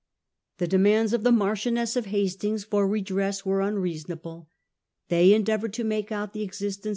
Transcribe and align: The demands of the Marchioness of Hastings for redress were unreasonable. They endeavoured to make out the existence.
The 0.57 0.65
demands 0.67 1.13
of 1.13 1.21
the 1.23 1.31
Marchioness 1.31 1.95
of 1.95 2.07
Hastings 2.07 2.63
for 2.63 2.87
redress 2.87 3.45
were 3.45 3.61
unreasonable. 3.61 4.49
They 5.09 5.31
endeavoured 5.31 5.73
to 5.73 5.83
make 5.83 6.11
out 6.11 6.33
the 6.33 6.41
existence. 6.41 6.89